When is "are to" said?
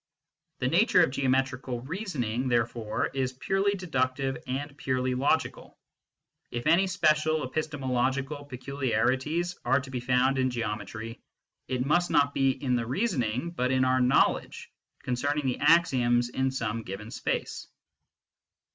9.63-9.91